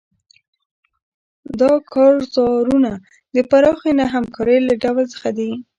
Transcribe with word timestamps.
دا 1.61 1.71
کارزارونه 1.93 2.91
د 3.35 3.37
پراخې 3.49 3.91
نه 3.99 4.05
همکارۍ 4.13 4.59
له 4.67 4.73
ډول 4.83 5.05
څخه 5.13 5.29
دي. 5.37 5.51